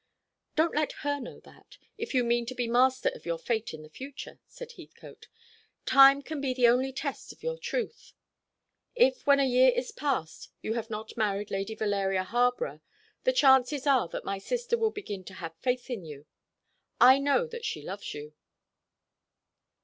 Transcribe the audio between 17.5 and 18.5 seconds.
she loves you."